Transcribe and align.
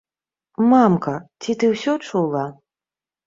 Мамка, 0.69 1.13
ці 1.45 1.51
ты 1.63 1.71
ўсё 1.73 1.93
чула? 2.07 2.45